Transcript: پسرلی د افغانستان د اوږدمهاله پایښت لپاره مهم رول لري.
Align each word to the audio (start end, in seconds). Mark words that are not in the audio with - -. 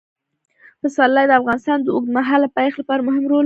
پسرلی 0.81 1.25
د 1.27 1.33
افغانستان 1.39 1.77
د 1.81 1.87
اوږدمهاله 1.95 2.47
پایښت 2.57 2.77
لپاره 2.81 3.05
مهم 3.07 3.23
رول 3.25 3.37
لري. 3.37 3.39